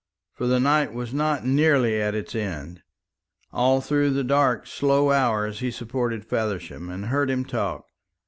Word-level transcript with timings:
For 0.33 0.47
the 0.47 0.59
night 0.59 0.93
was 0.95 1.13
not 1.13 1.45
nearly 1.45 2.01
at 2.01 2.15
its 2.15 2.33
end. 2.33 2.81
All 3.53 3.81
through 3.81 4.09
the 4.09 4.23
dark 4.23 4.65
slow 4.65 5.11
hours 5.11 5.59
he 5.59 5.69
supported 5.69 6.25
Feversham 6.25 6.89
and 6.89 7.05
heard 7.05 7.29
him 7.29 7.45
talk. 7.45 7.85